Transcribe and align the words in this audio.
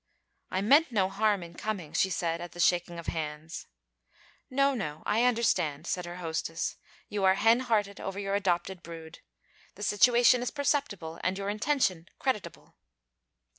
'I 0.49 0.61
meant 0.61 0.91
no 0.91 1.09
harm 1.11 1.43
in 1.43 1.53
coming,' 1.53 1.93
she 1.93 2.09
said, 2.09 2.41
at 2.41 2.53
the 2.53 2.59
shaking 2.59 2.97
of 2.97 3.05
hands. 3.05 3.67
'No, 4.49 4.73
no; 4.73 5.03
I 5.05 5.25
understand,' 5.25 5.85
said 5.85 6.05
her 6.07 6.15
hostess: 6.15 6.75
'you 7.07 7.23
are 7.23 7.35
hen 7.35 7.59
hearted 7.59 7.99
over 8.01 8.17
your 8.17 8.33
adopted 8.33 8.81
brood. 8.81 9.19
The 9.75 9.83
situation 9.83 10.41
is 10.41 10.49
perceptible 10.49 11.19
and 11.23 11.37
your 11.37 11.49
intention 11.51 12.07
creditable.' 12.17 12.73